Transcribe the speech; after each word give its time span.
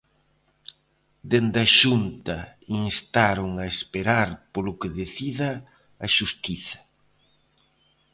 Dende 1.31 1.59
a 1.65 1.67
Xunta 1.79 2.37
instaron 2.87 3.49
a 3.63 3.65
esperar 3.73 4.29
polo 4.53 4.77
que 4.79 4.89
decida 4.99 5.49
a 6.05 6.07
xustiza. 6.15 6.79